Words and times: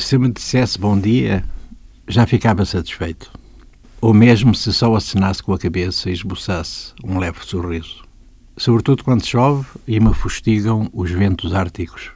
Se 0.00 0.16
me 0.16 0.32
dissesse 0.32 0.78
bom 0.78 0.98
dia, 0.98 1.44
já 2.08 2.26
ficava 2.26 2.64
satisfeito. 2.64 3.30
Ou 4.00 4.14
mesmo 4.14 4.54
se 4.54 4.72
só 4.72 4.96
acenasse 4.96 5.42
com 5.42 5.52
a 5.52 5.58
cabeça 5.58 6.08
e 6.08 6.14
esboçasse 6.14 6.94
um 7.04 7.18
leve 7.18 7.44
sorriso. 7.44 8.02
Sobretudo 8.56 9.04
quando 9.04 9.26
chove 9.26 9.66
e 9.86 10.00
me 10.00 10.14
fustigam 10.14 10.88
os 10.94 11.10
ventos 11.10 11.54
árticos. 11.54 12.12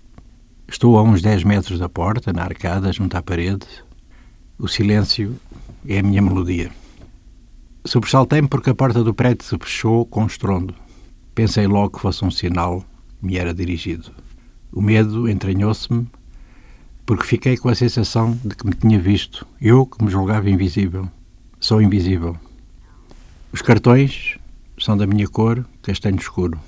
Estou 0.66 0.98
a 0.98 1.02
uns 1.02 1.20
10 1.20 1.44
metros 1.44 1.78
da 1.78 1.86
porta, 1.88 2.32
na 2.32 2.42
arcada, 2.42 2.90
junto 2.90 3.16
à 3.18 3.22
parede. 3.22 3.66
O 4.58 4.66
silêncio 4.66 5.38
é 5.86 5.98
a 5.98 6.02
minha 6.02 6.22
melodia. 6.22 6.72
Sobressaltei-me 7.84 8.48
porque 8.48 8.70
a 8.70 8.74
porta 8.74 9.04
do 9.04 9.12
prédio 9.12 9.44
se 9.44 9.58
fechou 9.58 10.06
com 10.06 10.24
estrondo. 10.24 10.74
Pensei 11.34 11.66
logo 11.66 11.90
que 11.90 12.00
fosse 12.00 12.24
um 12.24 12.30
sinal 12.30 12.80
que 13.20 13.26
me 13.26 13.36
era 13.36 13.52
dirigido. 13.52 14.10
O 14.72 14.80
medo 14.80 15.28
entranhou-se-me 15.28 16.08
porque 17.06 17.24
fiquei 17.24 17.56
com 17.56 17.68
a 17.68 17.74
sensação 17.74 18.38
de 18.44 18.56
que 18.56 18.66
me 18.66 18.74
tinha 18.74 18.98
visto, 18.98 19.46
eu 19.60 19.84
que 19.84 20.02
me 20.02 20.10
julgava 20.10 20.48
invisível. 20.48 21.08
Sou 21.60 21.80
invisível. 21.80 22.36
Os 23.52 23.60
cartões 23.60 24.38
são 24.78 24.96
da 24.96 25.06
minha 25.06 25.28
cor, 25.28 25.66
castanho 25.82 26.16
escuro. 26.16 26.58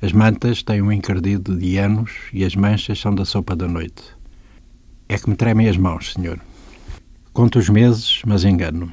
As 0.00 0.12
mantas 0.12 0.62
têm 0.62 0.80
um 0.80 0.92
encardido 0.92 1.56
de 1.56 1.76
anos 1.76 2.12
e 2.32 2.44
as 2.44 2.54
manchas 2.54 2.98
são 2.98 3.14
da 3.14 3.24
sopa 3.24 3.54
da 3.54 3.68
noite. 3.68 4.02
É 5.08 5.18
que 5.18 5.28
me 5.28 5.36
tremem 5.36 5.68
as 5.68 5.76
mãos, 5.76 6.12
senhor. 6.12 6.40
Conto 7.32 7.58
os 7.58 7.68
meses, 7.68 8.22
mas 8.26 8.44
engano. 8.44 8.92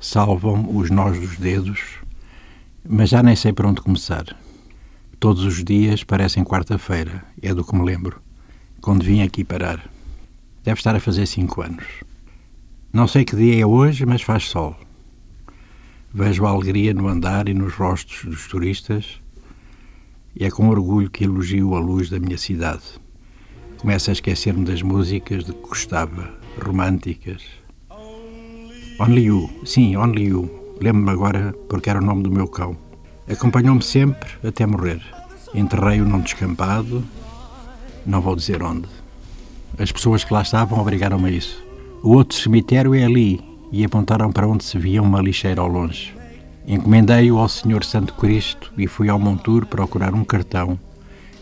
Salvam 0.00 0.76
os 0.76 0.90
nós 0.90 1.18
dos 1.18 1.38
dedos, 1.38 1.98
mas 2.86 3.10
já 3.10 3.22
nem 3.22 3.36
sei 3.36 3.52
por 3.52 3.66
onde 3.66 3.80
começar. 3.80 4.36
Todos 5.18 5.44
os 5.44 5.64
dias 5.64 6.02
parecem 6.02 6.44
quarta-feira, 6.44 7.24
é 7.40 7.54
do 7.54 7.64
que 7.64 7.74
me 7.74 7.84
lembro 7.84 8.20
quando 8.82 9.04
vim 9.04 9.22
aqui 9.22 9.44
parar. 9.44 9.88
Deve 10.64 10.78
estar 10.78 10.94
a 10.94 11.00
fazer 11.00 11.24
cinco 11.26 11.62
anos. 11.62 11.86
Não 12.92 13.06
sei 13.06 13.24
que 13.24 13.36
dia 13.36 13.62
é 13.62 13.64
hoje, 13.64 14.04
mas 14.04 14.22
faz 14.22 14.48
sol. 14.48 14.76
Vejo 16.12 16.44
a 16.44 16.50
alegria 16.50 16.92
no 16.92 17.06
andar 17.06 17.48
e 17.48 17.54
nos 17.54 17.72
rostos 17.74 18.24
dos 18.24 18.48
turistas 18.48 19.20
e 20.34 20.44
é 20.44 20.50
com 20.50 20.68
orgulho 20.68 21.08
que 21.08 21.24
elogio 21.24 21.74
a 21.76 21.78
luz 21.78 22.10
da 22.10 22.18
minha 22.18 22.36
cidade. 22.36 22.82
Começo 23.78 24.10
a 24.10 24.12
esquecer-me 24.12 24.64
das 24.64 24.82
músicas 24.82 25.44
de 25.44 25.52
que 25.52 25.60
gostava, 25.60 26.30
românticas. 26.60 27.42
Only 28.98 29.22
You, 29.22 29.48
sim, 29.64 29.96
Only 29.96 30.24
You. 30.24 30.76
Lembro-me 30.80 31.10
agora 31.10 31.54
porque 31.68 31.88
era 31.88 32.00
o 32.00 32.04
nome 32.04 32.24
do 32.24 32.30
meu 32.30 32.48
cão. 32.48 32.76
Acompanhou-me 33.30 33.82
sempre 33.82 34.28
até 34.44 34.66
morrer. 34.66 35.00
Enterrei-o 35.54 36.04
num 36.04 36.20
descampado 36.20 37.04
não 38.04 38.20
vou 38.20 38.34
dizer 38.34 38.62
onde. 38.62 38.88
As 39.78 39.90
pessoas 39.90 40.24
que 40.24 40.32
lá 40.32 40.42
estavam 40.42 40.78
obrigaram-me 40.78 41.28
a 41.28 41.32
isso. 41.32 41.62
O 42.02 42.10
outro 42.10 42.36
cemitério 42.36 42.94
é 42.94 43.04
ali 43.04 43.40
e 43.70 43.84
apontaram 43.84 44.30
para 44.30 44.46
onde 44.46 44.64
se 44.64 44.78
via 44.78 45.02
uma 45.02 45.22
lixeira 45.22 45.60
ao 45.60 45.68
longe. 45.68 46.14
Encomendei-o 46.66 47.38
ao 47.38 47.48
Senhor 47.48 47.84
Santo 47.84 48.14
Cristo 48.14 48.72
e 48.76 48.86
fui 48.86 49.08
ao 49.08 49.18
monturo 49.18 49.66
procurar 49.66 50.14
um 50.14 50.24
cartão 50.24 50.78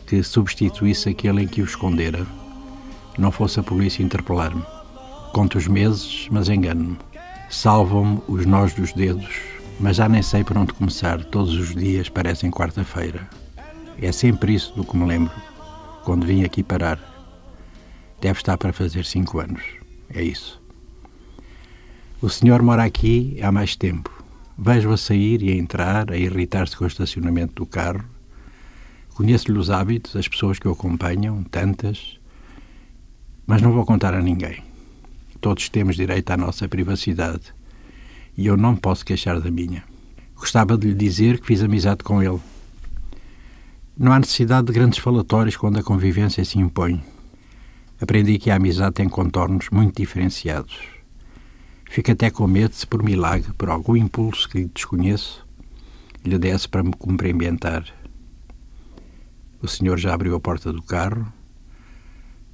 que 0.06 0.22
substituísse 0.22 1.08
aquele 1.08 1.42
em 1.42 1.48
que 1.48 1.60
o 1.60 1.64
escondera. 1.64 2.26
Não 3.18 3.30
fosse 3.30 3.58
a 3.58 3.62
polícia 3.62 4.02
interpelar-me. 4.02 4.62
Conto 5.32 5.58
os 5.58 5.66
meses, 5.66 6.28
mas 6.30 6.48
engano-me. 6.48 6.96
Salvam-me 7.48 8.20
os 8.28 8.46
nós 8.46 8.72
dos 8.74 8.92
dedos, 8.92 9.40
mas 9.78 9.96
já 9.96 10.08
nem 10.08 10.22
sei 10.22 10.44
por 10.44 10.56
onde 10.56 10.72
começar. 10.72 11.24
Todos 11.24 11.54
os 11.54 11.74
dias 11.74 12.08
parecem 12.08 12.50
quarta-feira. 12.50 13.28
É 14.00 14.12
sempre 14.12 14.54
isso 14.54 14.72
do 14.74 14.84
que 14.84 14.96
me 14.96 15.06
lembro 15.06 15.49
quando 16.04 16.26
vim 16.26 16.44
aqui 16.44 16.62
parar. 16.62 16.98
Deve 18.20 18.38
estar 18.38 18.58
para 18.58 18.72
fazer 18.72 19.04
cinco 19.04 19.40
anos. 19.40 19.62
É 20.12 20.22
isso. 20.22 20.60
O 22.20 22.28
senhor 22.28 22.62
mora 22.62 22.84
aqui 22.84 23.38
há 23.42 23.50
mais 23.50 23.76
tempo. 23.76 24.10
Vejo-o 24.58 24.92
a 24.92 24.96
sair 24.96 25.42
e 25.42 25.50
a 25.50 25.54
entrar, 25.54 26.10
a 26.10 26.16
irritar-se 26.16 26.76
com 26.76 26.84
o 26.84 26.86
estacionamento 26.86 27.54
do 27.54 27.66
carro. 27.66 28.04
Conheço-lhe 29.14 29.58
os 29.58 29.70
hábitos, 29.70 30.16
as 30.16 30.28
pessoas 30.28 30.58
que 30.58 30.68
o 30.68 30.72
acompanham, 30.72 31.42
tantas, 31.44 32.18
mas 33.46 33.62
não 33.62 33.72
vou 33.72 33.86
contar 33.86 34.14
a 34.14 34.20
ninguém. 34.20 34.62
Todos 35.40 35.68
temos 35.70 35.96
direito 35.96 36.30
à 36.30 36.36
nossa 36.36 36.68
privacidade 36.68 37.54
e 38.36 38.46
eu 38.46 38.56
não 38.56 38.76
posso 38.76 39.04
queixar 39.04 39.40
da 39.40 39.50
minha. 39.50 39.82
Gostava 40.36 40.76
de 40.76 40.88
lhe 40.88 40.94
dizer 40.94 41.40
que 41.40 41.46
fiz 41.46 41.62
amizade 41.62 42.02
com 42.02 42.22
ele, 42.22 42.40
não 44.00 44.12
há 44.12 44.18
necessidade 44.18 44.68
de 44.68 44.72
grandes 44.72 44.98
falatórios 44.98 45.58
quando 45.58 45.78
a 45.78 45.82
convivência 45.82 46.42
se 46.42 46.58
impõe. 46.58 47.04
Aprendi 48.00 48.38
que 48.38 48.50
a 48.50 48.56
amizade 48.56 48.94
tem 48.94 49.06
contornos 49.06 49.68
muito 49.68 50.00
diferenciados. 50.00 50.80
Fico 51.90 52.10
até 52.10 52.30
com 52.30 52.46
medo 52.46 52.74
se, 52.74 52.86
por 52.86 53.02
milagre, 53.02 53.52
por 53.58 53.68
algum 53.68 53.94
impulso 53.94 54.48
que 54.48 54.60
lhe 54.60 54.70
desconheço, 54.72 55.46
lhe 56.24 56.38
desse 56.38 56.66
para 56.66 56.82
me 56.82 56.92
cumprimentar. 56.92 57.84
O 59.60 59.68
senhor 59.68 59.98
já 59.98 60.14
abriu 60.14 60.34
a 60.34 60.40
porta 60.40 60.72
do 60.72 60.82
carro. 60.82 61.30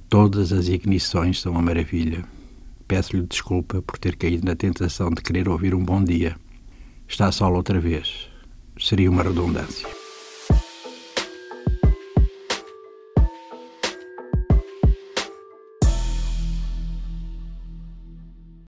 Todas 0.09 0.51
as 0.51 0.67
ignições 0.67 1.39
são 1.39 1.53
uma 1.53 1.61
maravilha. 1.61 2.25
Peço-lhe 2.89 3.25
desculpa 3.25 3.81
por 3.81 3.97
ter 3.97 4.17
caído 4.17 4.45
na 4.45 4.55
tentação 4.55 5.09
de 5.11 5.21
querer 5.21 5.47
ouvir 5.47 5.73
um 5.73 5.85
bom 5.85 6.03
dia. 6.03 6.35
Está 7.07 7.31
sol 7.31 7.53
outra 7.55 7.79
vez. 7.79 8.27
Seria 8.77 9.09
uma 9.09 9.23
redundância. 9.23 9.96